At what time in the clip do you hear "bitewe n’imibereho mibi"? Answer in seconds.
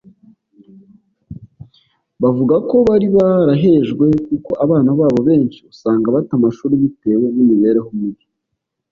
6.83-8.25